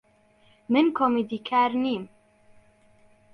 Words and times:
من 0.71 0.85
کۆمیدیکار 0.97 1.71
نیم. 1.83 2.03